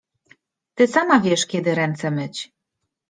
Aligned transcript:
Ty 0.75 0.85
sama 0.87 1.19
wiesz, 1.19 1.45
kiedy 1.47 1.75
ręce 1.75 2.07
myć! 2.11 2.37